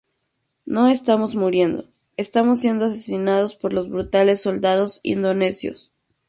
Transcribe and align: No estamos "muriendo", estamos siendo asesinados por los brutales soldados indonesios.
No 0.65 0.87
estamos 0.87 1.35
"muriendo", 1.35 1.87
estamos 2.17 2.59
siendo 2.59 2.85
asesinados 2.85 3.53
por 3.55 3.71
los 3.71 3.87
brutales 3.87 4.41
soldados 4.41 4.99
indonesios. 5.03 5.91